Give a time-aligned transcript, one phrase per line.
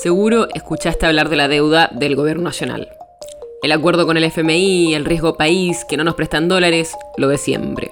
[0.00, 2.88] Seguro escuchaste hablar de la deuda del gobierno nacional.
[3.64, 7.36] El acuerdo con el FMI, el riesgo país, que no nos prestan dólares, lo de
[7.36, 7.90] siempre.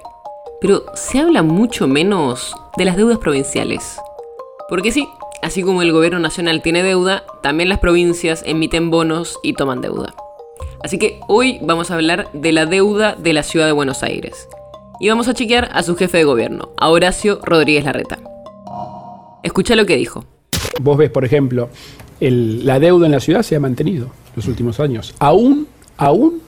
[0.61, 3.99] Pero se habla mucho menos de las deudas provinciales.
[4.69, 5.09] Porque sí,
[5.43, 10.15] así como el gobierno nacional tiene deuda, también las provincias emiten bonos y toman deuda.
[10.85, 14.49] Así que hoy vamos a hablar de la deuda de la ciudad de Buenos Aires.
[15.01, 18.21] Y vamos a chequear a su jefe de gobierno, a Horacio Rodríguez Larreta.
[19.43, 20.25] Escucha lo que dijo.
[20.81, 21.71] Vos ves, por ejemplo,
[22.21, 26.43] la deuda en la ciudad se ha mantenido los últimos años, aún, aún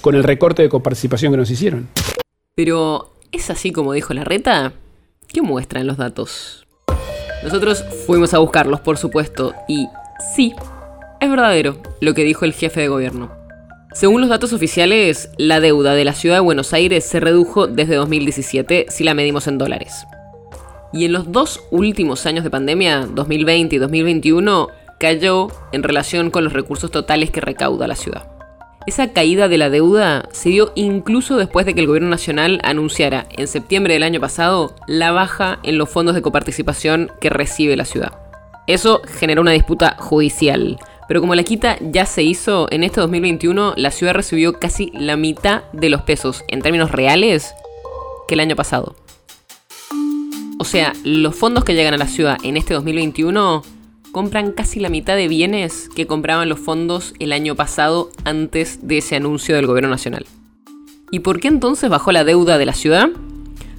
[0.00, 1.88] con el recorte de coparticipación que nos hicieron.
[2.54, 4.72] Pero, ¿es así como dijo la reta?
[5.28, 6.66] ¿Qué muestran los datos?
[7.42, 9.88] Nosotros fuimos a buscarlos, por supuesto, y
[10.34, 10.52] sí,
[11.20, 13.30] es verdadero lo que dijo el jefe de gobierno.
[13.92, 17.96] Según los datos oficiales, la deuda de la ciudad de Buenos Aires se redujo desde
[17.96, 20.06] 2017 si la medimos en dólares.
[20.92, 26.44] Y en los dos últimos años de pandemia, 2020 y 2021, cayó en relación con
[26.44, 28.26] los recursos totales que recauda la ciudad.
[28.86, 33.26] Esa caída de la deuda se dio incluso después de que el gobierno nacional anunciara
[33.36, 37.84] en septiembre del año pasado la baja en los fondos de coparticipación que recibe la
[37.84, 38.12] ciudad.
[38.66, 43.74] Eso generó una disputa judicial, pero como la quita ya se hizo, en este 2021
[43.76, 47.54] la ciudad recibió casi la mitad de los pesos en términos reales
[48.28, 48.94] que el año pasado.
[50.60, 53.62] O sea, los fondos que llegan a la ciudad en este 2021
[54.12, 58.98] compran casi la mitad de bienes que compraban los fondos el año pasado antes de
[58.98, 60.26] ese anuncio del gobierno nacional.
[61.10, 63.08] ¿Y por qué entonces bajó la deuda de la ciudad?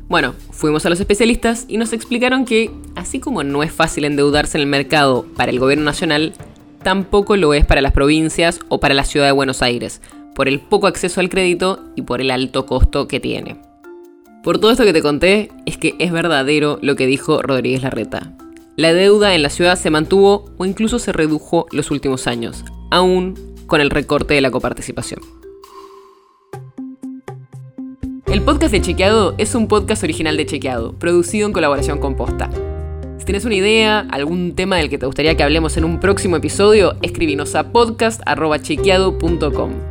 [0.09, 4.57] Bueno, fuimos a los especialistas y nos explicaron que, así como no es fácil endeudarse
[4.57, 6.33] en el mercado para el gobierno nacional,
[6.81, 10.01] tampoco lo es para las provincias o para la ciudad de Buenos Aires,
[10.33, 13.70] por el poco acceso al crédito y por el alto costo que tiene.
[14.43, 18.33] Por todo esto que te conté, es que es verdadero lo que dijo Rodríguez Larreta.
[18.75, 23.35] La deuda en la ciudad se mantuvo o incluso se redujo los últimos años, aún
[23.67, 25.21] con el recorte de la coparticipación.
[28.25, 32.49] El podcast de Chequeado es un podcast original de Chequeado, producido en colaboración con Posta.
[33.19, 36.37] Si tienes una idea, algún tema del que te gustaría que hablemos en un próximo
[36.37, 39.90] episodio, escribinos a podcast.chequeado.com.